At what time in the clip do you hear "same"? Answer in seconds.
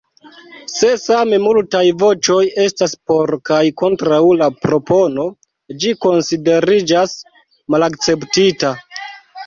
1.01-1.39